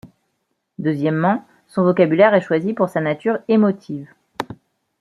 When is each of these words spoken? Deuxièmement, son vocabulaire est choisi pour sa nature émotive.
Deuxièmement, 0.79 1.45
son 1.67 1.83
vocabulaire 1.83 2.33
est 2.33 2.41
choisi 2.41 2.73
pour 2.73 2.89
sa 2.89 3.01
nature 3.01 3.37
émotive. 3.47 4.09